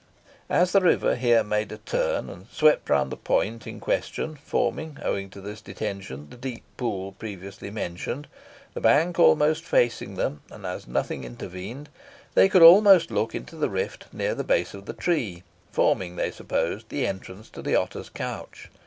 [0.49, 4.97] As the river here made a turn, and swept round the point in question, forming,
[5.03, 8.25] owing to this detention, the deep pool previously mentioned,
[8.73, 11.87] the bank almost faced them, and, as nothing intervened,
[12.33, 16.31] they could almost look into the rift near the base of the tree, forming, they
[16.31, 18.69] supposed, the entrance to the otter's couch.